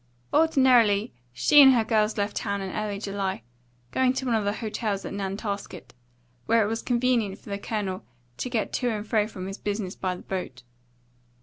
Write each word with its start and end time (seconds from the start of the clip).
Ordinarily 0.33 1.13
she 1.31 1.61
and 1.61 1.75
her 1.75 1.83
girls 1.83 2.17
left 2.17 2.35
town 2.37 2.59
early 2.63 2.95
in 2.95 2.99
July, 2.99 3.43
going 3.91 4.13
to 4.13 4.25
one 4.25 4.33
of 4.33 4.45
the 4.45 4.53
hotels 4.53 5.05
at 5.05 5.13
Nantasket, 5.13 5.93
where 6.47 6.63
it 6.65 6.67
was 6.67 6.81
convenient 6.81 7.37
for 7.37 7.51
the 7.51 7.59
Colonel 7.59 8.03
to 8.37 8.49
get 8.49 8.73
to 8.73 8.89
and 8.89 9.07
from 9.29 9.45
his 9.45 9.59
business 9.59 9.95
by 9.95 10.15
the 10.15 10.23
boat. 10.23 10.63